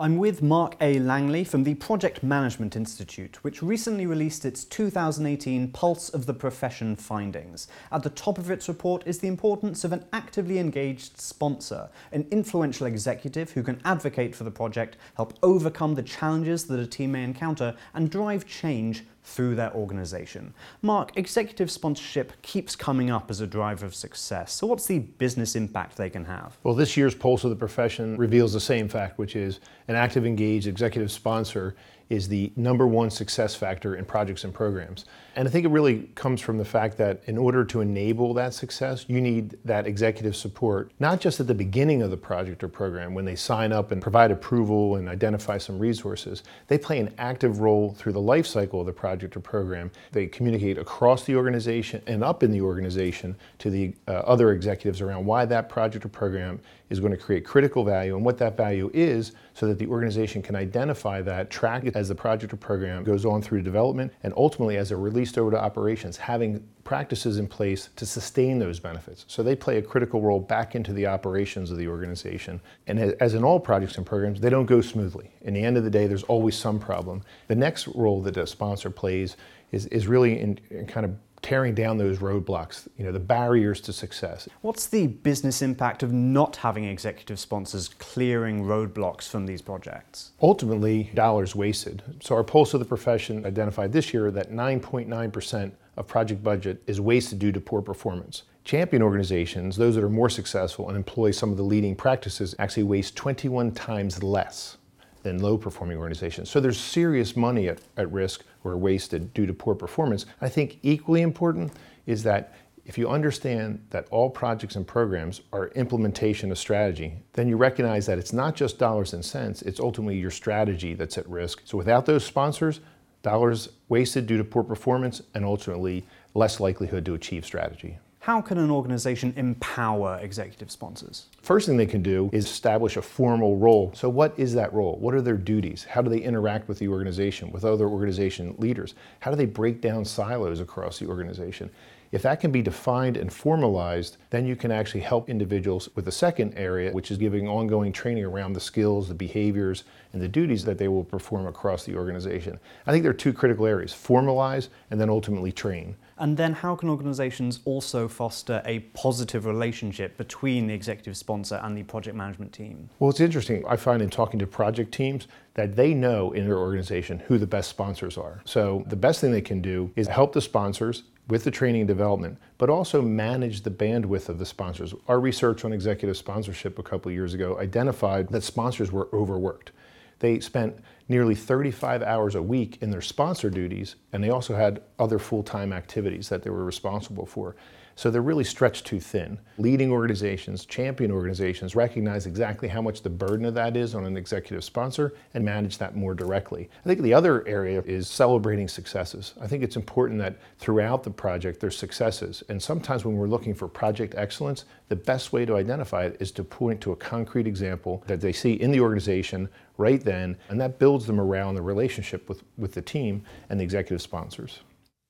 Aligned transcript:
I'm 0.00 0.16
with 0.16 0.42
Mark 0.42 0.76
A. 0.80 1.00
Langley 1.00 1.42
from 1.42 1.64
the 1.64 1.74
Project 1.74 2.22
Management 2.22 2.76
Institute, 2.76 3.42
which 3.42 3.64
recently 3.64 4.06
released 4.06 4.44
its 4.44 4.62
2018 4.62 5.72
Pulse 5.72 6.08
of 6.10 6.24
the 6.24 6.34
Profession 6.34 6.94
findings. 6.94 7.66
At 7.90 8.04
the 8.04 8.10
top 8.10 8.38
of 8.38 8.48
its 8.48 8.68
report 8.68 9.02
is 9.08 9.18
the 9.18 9.26
importance 9.26 9.82
of 9.82 9.92
an 9.92 10.04
actively 10.12 10.60
engaged 10.60 11.20
sponsor, 11.20 11.88
an 12.12 12.28
influential 12.30 12.86
executive 12.86 13.50
who 13.50 13.64
can 13.64 13.80
advocate 13.84 14.36
for 14.36 14.44
the 14.44 14.52
project, 14.52 14.98
help 15.16 15.36
overcome 15.42 15.96
the 15.96 16.04
challenges 16.04 16.66
that 16.66 16.78
a 16.78 16.86
team 16.86 17.10
may 17.10 17.24
encounter, 17.24 17.74
and 17.92 18.08
drive 18.08 18.46
change 18.46 19.02
through 19.28 19.54
their 19.54 19.72
organization. 19.74 20.54
Mark, 20.80 21.16
executive 21.16 21.70
sponsorship 21.70 22.32
keeps 22.42 22.74
coming 22.74 23.10
up 23.10 23.30
as 23.30 23.40
a 23.40 23.46
driver 23.46 23.84
of 23.84 23.94
success. 23.94 24.52
So, 24.54 24.66
what's 24.66 24.86
the 24.86 25.00
business 25.00 25.54
impact 25.54 25.96
they 25.96 26.08
can 26.08 26.24
have? 26.24 26.56
Well, 26.62 26.74
this 26.74 26.96
year's 26.96 27.14
Pulse 27.14 27.44
of 27.44 27.50
the 27.50 27.56
Profession 27.56 28.16
reveals 28.16 28.52
the 28.52 28.60
same 28.60 28.88
fact, 28.88 29.18
which 29.18 29.36
is 29.36 29.60
an 29.88 29.96
active, 29.96 30.26
engaged 30.26 30.66
executive 30.66 31.10
sponsor 31.10 31.74
is 32.10 32.28
the 32.28 32.52
number 32.56 32.86
one 32.86 33.10
success 33.10 33.54
factor 33.54 33.96
in 33.96 34.04
projects 34.04 34.44
and 34.44 34.54
programs. 34.54 35.04
And 35.36 35.46
I 35.46 35.50
think 35.50 35.64
it 35.64 35.68
really 35.68 36.10
comes 36.14 36.40
from 36.40 36.58
the 36.58 36.64
fact 36.64 36.96
that 36.98 37.22
in 37.26 37.38
order 37.38 37.64
to 37.66 37.80
enable 37.80 38.34
that 38.34 38.54
success, 38.54 39.04
you 39.08 39.20
need 39.20 39.56
that 39.64 39.86
executive 39.86 40.34
support, 40.34 40.90
not 40.98 41.20
just 41.20 41.38
at 41.38 41.46
the 41.46 41.54
beginning 41.54 42.02
of 42.02 42.10
the 42.10 42.16
project 42.16 42.64
or 42.64 42.68
program 42.68 43.14
when 43.14 43.24
they 43.24 43.36
sign 43.36 43.72
up 43.72 43.92
and 43.92 44.02
provide 44.02 44.30
approval 44.30 44.96
and 44.96 45.08
identify 45.08 45.58
some 45.58 45.78
resources. 45.78 46.42
They 46.66 46.78
play 46.78 46.98
an 46.98 47.14
active 47.18 47.60
role 47.60 47.94
through 47.94 48.12
the 48.12 48.20
life 48.20 48.46
cycle 48.46 48.80
of 48.80 48.86
the 48.86 48.92
project 48.92 49.36
or 49.36 49.40
program. 49.40 49.90
They 50.12 50.26
communicate 50.26 50.78
across 50.78 51.24
the 51.24 51.36
organization 51.36 52.02
and 52.06 52.24
up 52.24 52.42
in 52.42 52.50
the 52.50 52.62
organization 52.62 53.36
to 53.58 53.70
the 53.70 53.94
uh, 54.08 54.12
other 54.12 54.52
executives 54.52 55.00
around 55.00 55.24
why 55.24 55.44
that 55.44 55.68
project 55.68 56.04
or 56.04 56.08
program 56.08 56.60
is 56.90 57.00
going 57.00 57.12
to 57.12 57.18
create 57.18 57.44
critical 57.44 57.84
value 57.84 58.16
and 58.16 58.24
what 58.24 58.38
that 58.38 58.56
value 58.56 58.90
is 58.94 59.32
so 59.54 59.66
that 59.66 59.78
the 59.78 59.86
organization 59.86 60.42
can 60.42 60.56
identify 60.56 61.20
that, 61.20 61.50
track 61.50 61.84
it 61.84 61.94
as 61.98 62.08
the 62.08 62.14
project 62.14 62.52
or 62.52 62.56
program 62.56 63.04
goes 63.04 63.24
on 63.24 63.42
through 63.42 63.62
development, 63.62 64.12
and 64.22 64.32
ultimately 64.36 64.76
as 64.76 64.88
they're 64.88 64.98
released 64.98 65.36
over 65.36 65.50
to 65.50 65.60
operations, 65.60 66.16
having 66.16 66.66
practices 66.84 67.38
in 67.38 67.46
place 67.46 67.90
to 67.96 68.06
sustain 68.06 68.58
those 68.58 68.78
benefits. 68.80 69.24
So 69.28 69.42
they 69.42 69.56
play 69.56 69.76
a 69.78 69.82
critical 69.82 70.22
role 70.22 70.40
back 70.40 70.74
into 70.74 70.92
the 70.92 71.06
operations 71.06 71.70
of 71.70 71.76
the 71.76 71.88
organization. 71.88 72.60
And 72.86 72.98
as 73.20 73.34
in 73.34 73.44
all 73.44 73.60
projects 73.60 73.96
and 73.96 74.06
programs, 74.06 74.40
they 74.40 74.48
don't 74.48 74.66
go 74.66 74.80
smoothly. 74.80 75.30
In 75.42 75.52
the 75.54 75.62
end 75.62 75.76
of 75.76 75.84
the 75.84 75.90
day, 75.90 76.06
there's 76.06 76.22
always 76.24 76.56
some 76.56 76.78
problem. 76.78 77.22
The 77.48 77.56
next 77.56 77.88
role 77.88 78.22
that 78.22 78.36
a 78.36 78.46
sponsor 78.46 78.90
plays 78.90 79.36
is, 79.72 79.86
is 79.86 80.06
really 80.06 80.40
in, 80.40 80.58
in 80.70 80.86
kind 80.86 81.04
of 81.04 81.16
tearing 81.48 81.74
down 81.74 81.96
those 81.96 82.18
roadblocks, 82.18 82.86
you 82.98 83.04
know, 83.06 83.10
the 83.10 83.18
barriers 83.18 83.80
to 83.80 83.90
success. 83.90 84.46
What's 84.60 84.86
the 84.86 85.06
business 85.06 85.62
impact 85.62 86.02
of 86.02 86.12
not 86.12 86.56
having 86.56 86.84
executive 86.84 87.40
sponsors 87.40 87.88
clearing 87.88 88.64
roadblocks 88.64 89.26
from 89.26 89.46
these 89.46 89.62
projects? 89.62 90.32
Ultimately, 90.42 91.10
dollars 91.14 91.56
wasted. 91.56 92.02
So 92.20 92.34
our 92.34 92.44
Pulse 92.44 92.74
of 92.74 92.80
the 92.80 92.84
Profession 92.84 93.46
identified 93.46 93.94
this 93.94 94.12
year 94.12 94.30
that 94.30 94.52
9.9% 94.52 95.72
of 95.96 96.06
project 96.06 96.44
budget 96.44 96.82
is 96.86 97.00
wasted 97.00 97.38
due 97.38 97.52
to 97.52 97.60
poor 97.62 97.80
performance. 97.80 98.42
Champion 98.64 99.00
organizations, 99.00 99.74
those 99.78 99.94
that 99.94 100.04
are 100.04 100.10
more 100.10 100.28
successful 100.28 100.88
and 100.88 100.98
employ 100.98 101.30
some 101.30 101.50
of 101.50 101.56
the 101.56 101.62
leading 101.62 101.96
practices, 101.96 102.54
actually 102.58 102.82
waste 102.82 103.16
21 103.16 103.72
times 103.72 104.22
less 104.22 104.76
than 105.22 105.42
low 105.42 105.56
performing 105.56 105.96
organizations. 105.96 106.50
So 106.50 106.60
there's 106.60 106.78
serious 106.78 107.36
money 107.36 107.68
at, 107.68 107.78
at 107.96 108.12
risk 108.12 108.44
or 108.68 108.76
wasted 108.76 109.32
due 109.34 109.46
to 109.46 109.54
poor 109.54 109.74
performance. 109.74 110.26
I 110.40 110.48
think 110.48 110.78
equally 110.82 111.22
important 111.22 111.72
is 112.06 112.22
that 112.24 112.54
if 112.84 112.96
you 112.96 113.08
understand 113.10 113.84
that 113.90 114.06
all 114.10 114.30
projects 114.30 114.74
and 114.76 114.86
programs 114.86 115.42
are 115.52 115.68
implementation 115.68 116.50
of 116.50 116.58
strategy, 116.58 117.12
then 117.34 117.46
you 117.46 117.58
recognize 117.58 118.06
that 118.06 118.18
it's 118.18 118.32
not 118.32 118.56
just 118.56 118.78
dollars 118.78 119.12
and 119.12 119.22
cents, 119.22 119.60
it's 119.60 119.78
ultimately 119.78 120.18
your 120.18 120.30
strategy 120.30 120.94
that's 120.94 121.18
at 121.18 121.28
risk. 121.28 121.60
So 121.64 121.76
without 121.76 122.06
those 122.06 122.24
sponsors, 122.24 122.80
dollars 123.22 123.68
wasted 123.90 124.26
due 124.26 124.38
to 124.38 124.44
poor 124.44 124.62
performance 124.62 125.20
and 125.34 125.44
ultimately 125.44 126.06
less 126.34 126.60
likelihood 126.60 127.04
to 127.04 127.14
achieve 127.14 127.44
strategy. 127.44 127.98
How 128.28 128.42
can 128.42 128.58
an 128.58 128.70
organization 128.70 129.32
empower 129.38 130.18
executive 130.20 130.70
sponsors? 130.70 131.28
First 131.40 131.66
thing 131.66 131.78
they 131.78 131.86
can 131.86 132.02
do 132.02 132.28
is 132.30 132.44
establish 132.44 132.98
a 132.98 133.00
formal 133.00 133.56
role. 133.56 133.90
So, 133.94 134.10
what 134.10 134.38
is 134.38 134.52
that 134.52 134.70
role? 134.74 134.98
What 134.98 135.14
are 135.14 135.22
their 135.22 135.38
duties? 135.38 135.84
How 135.84 136.02
do 136.02 136.10
they 136.10 136.18
interact 136.18 136.68
with 136.68 136.78
the 136.78 136.88
organization, 136.88 137.50
with 137.50 137.64
other 137.64 137.88
organization 137.88 138.54
leaders? 138.58 138.94
How 139.20 139.30
do 139.30 139.36
they 139.38 139.46
break 139.46 139.80
down 139.80 140.04
silos 140.04 140.60
across 140.60 140.98
the 140.98 141.06
organization? 141.06 141.70
If 142.12 142.20
that 142.20 142.38
can 142.38 142.52
be 142.52 142.60
defined 142.60 143.16
and 143.16 143.32
formalized, 143.32 144.18
then 144.28 144.44
you 144.44 144.56
can 144.56 144.70
actually 144.70 145.00
help 145.00 145.30
individuals 145.30 145.88
with 145.94 146.04
the 146.04 146.12
second 146.12 146.52
area, 146.54 146.92
which 146.92 147.10
is 147.10 147.16
giving 147.16 147.48
ongoing 147.48 147.92
training 147.92 148.26
around 148.26 148.52
the 148.52 148.60
skills, 148.60 149.08
the 149.08 149.14
behaviors, 149.14 149.84
and 150.12 150.20
the 150.20 150.28
duties 150.28 150.66
that 150.66 150.76
they 150.76 150.88
will 150.88 151.04
perform 151.04 151.46
across 151.46 151.84
the 151.84 151.96
organization. 151.96 152.60
I 152.86 152.92
think 152.92 153.04
there 153.04 153.10
are 153.10 153.14
two 153.14 153.32
critical 153.32 153.64
areas 153.64 153.94
formalize 153.94 154.68
and 154.90 155.00
then 155.00 155.08
ultimately 155.08 155.50
train. 155.50 155.96
And 156.20 156.36
then, 156.36 156.52
how 156.52 156.74
can 156.74 156.90
organizations 156.90 157.60
also 157.64 158.08
foster 158.08 158.60
a 158.64 158.80
positive 158.92 159.46
relationship 159.46 160.16
between 160.16 160.66
the 160.66 160.74
executive 160.74 161.16
sponsor 161.16 161.60
and 161.62 161.76
the 161.76 161.84
project 161.84 162.16
management 162.16 162.52
team? 162.52 162.90
Well, 162.98 163.10
it's 163.10 163.20
interesting. 163.20 163.64
I 163.68 163.76
find 163.76 164.02
in 164.02 164.10
talking 164.10 164.40
to 164.40 164.46
project 164.46 164.92
teams 164.92 165.28
that 165.54 165.76
they 165.76 165.94
know 165.94 166.32
in 166.32 166.46
their 166.46 166.58
organization 166.58 167.20
who 167.20 167.38
the 167.38 167.46
best 167.46 167.70
sponsors 167.70 168.18
are. 168.18 168.42
So, 168.44 168.84
the 168.88 168.96
best 168.96 169.20
thing 169.20 169.30
they 169.30 169.40
can 169.40 169.62
do 169.62 169.92
is 169.94 170.08
help 170.08 170.32
the 170.32 170.40
sponsors 170.40 171.04
with 171.28 171.44
the 171.44 171.50
training 171.50 171.82
and 171.82 171.88
development, 171.88 172.38
but 172.56 172.70
also 172.70 173.02
manage 173.02 173.60
the 173.60 173.70
bandwidth 173.70 174.28
of 174.28 174.38
the 174.38 174.46
sponsors. 174.46 174.94
Our 175.06 175.20
research 175.20 175.64
on 175.64 175.72
executive 175.72 176.16
sponsorship 176.16 176.78
a 176.78 176.82
couple 176.82 177.12
years 177.12 177.34
ago 177.34 177.58
identified 177.58 178.28
that 178.28 178.42
sponsors 178.42 178.90
were 178.90 179.08
overworked. 179.12 179.72
They 180.20 180.40
spent 180.40 180.78
nearly 181.08 181.34
35 181.34 182.02
hours 182.02 182.34
a 182.34 182.42
week 182.42 182.78
in 182.80 182.90
their 182.90 183.00
sponsor 183.00 183.50
duties, 183.50 183.96
and 184.12 184.22
they 184.22 184.30
also 184.30 184.56
had 184.56 184.82
other 184.98 185.18
full 185.18 185.42
time 185.42 185.72
activities 185.72 186.28
that 186.28 186.42
they 186.42 186.50
were 186.50 186.64
responsible 186.64 187.26
for. 187.26 187.56
So 187.98 188.12
they're 188.12 188.22
really 188.22 188.44
stretched 188.44 188.86
too 188.86 189.00
thin. 189.00 189.40
Leading 189.58 189.90
organizations, 189.90 190.64
champion 190.64 191.10
organizations 191.10 191.74
recognize 191.74 192.26
exactly 192.26 192.68
how 192.68 192.80
much 192.80 193.02
the 193.02 193.10
burden 193.10 193.44
of 193.44 193.54
that 193.54 193.76
is 193.76 193.92
on 193.96 194.06
an 194.06 194.16
executive 194.16 194.62
sponsor 194.62 195.14
and 195.34 195.44
manage 195.44 195.78
that 195.78 195.96
more 195.96 196.14
directly. 196.14 196.70
I 196.84 196.86
think 196.86 197.00
the 197.00 197.12
other 197.12 197.44
area 197.48 197.82
is 197.84 198.06
celebrating 198.06 198.68
successes. 198.68 199.34
I 199.40 199.48
think 199.48 199.64
it's 199.64 199.74
important 199.74 200.20
that 200.20 200.36
throughout 200.60 201.02
the 201.02 201.10
project 201.10 201.58
there's 201.58 201.76
successes. 201.76 202.44
And 202.48 202.62
sometimes 202.62 203.04
when 203.04 203.16
we're 203.16 203.26
looking 203.26 203.52
for 203.52 203.66
project 203.66 204.14
excellence, 204.16 204.64
the 204.88 204.94
best 204.94 205.32
way 205.32 205.44
to 205.44 205.56
identify 205.56 206.04
it 206.04 206.18
is 206.20 206.30
to 206.32 206.44
point 206.44 206.80
to 206.82 206.92
a 206.92 206.96
concrete 206.96 207.48
example 207.48 208.04
that 208.06 208.20
they 208.20 208.32
see 208.32 208.52
in 208.52 208.70
the 208.70 208.78
organization 208.78 209.48
right 209.76 210.04
then, 210.04 210.36
and 210.50 210.60
that 210.60 210.78
builds 210.78 211.04
the 211.04 211.12
morale 211.12 211.48
and 211.48 211.58
the 211.58 211.62
relationship 211.62 212.28
with, 212.28 212.44
with 212.56 212.74
the 212.74 212.82
team 212.82 213.24
and 213.50 213.58
the 213.58 213.64
executive 213.64 214.00
sponsors. 214.00 214.60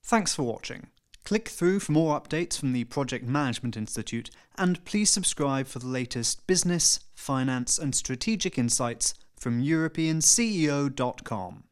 Thanks 0.03 0.33
for 0.33 0.41
watching. 0.41 0.87
Click 1.29 1.47
through 1.47 1.79
for 1.79 1.91
more 1.91 2.19
updates 2.19 2.59
from 2.59 2.73
the 2.73 2.85
Project 2.85 3.23
Management 3.23 3.77
Institute, 3.77 4.31
and 4.57 4.83
please 4.83 5.11
subscribe 5.11 5.67
for 5.67 5.77
the 5.77 5.85
latest 5.85 6.47
business, 6.47 7.01
finance, 7.13 7.77
and 7.77 7.93
strategic 7.93 8.57
insights 8.57 9.13
from 9.37 9.61
EuropeanCEO.com. 9.61 11.63